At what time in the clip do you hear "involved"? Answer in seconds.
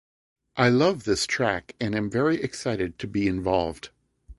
3.27-3.89